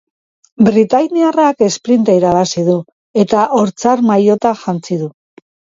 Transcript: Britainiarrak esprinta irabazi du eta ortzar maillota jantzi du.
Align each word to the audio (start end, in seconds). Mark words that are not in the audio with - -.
Britainiarrak 0.69 1.61
esprinta 1.67 2.17
irabazi 2.21 2.67
du 2.73 2.81
eta 3.27 3.47
ortzar 3.63 4.07
maillota 4.11 4.59
jantzi 4.65 5.03
du. 5.07 5.17